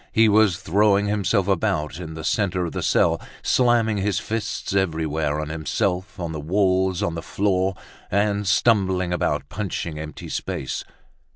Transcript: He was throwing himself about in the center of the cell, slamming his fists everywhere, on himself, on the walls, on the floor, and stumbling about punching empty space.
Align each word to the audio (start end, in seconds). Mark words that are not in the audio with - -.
He 0.11 0.27
was 0.27 0.57
throwing 0.57 1.05
himself 1.05 1.47
about 1.47 1.99
in 1.99 2.15
the 2.15 2.23
center 2.23 2.65
of 2.65 2.71
the 2.71 2.81
cell, 2.81 3.21
slamming 3.43 3.97
his 3.97 4.17
fists 4.17 4.73
everywhere, 4.73 5.39
on 5.39 5.49
himself, 5.49 6.19
on 6.19 6.31
the 6.31 6.39
walls, 6.39 7.03
on 7.03 7.13
the 7.13 7.21
floor, 7.21 7.75
and 8.09 8.47
stumbling 8.47 9.13
about 9.13 9.47
punching 9.47 9.99
empty 9.99 10.27
space. 10.29 10.83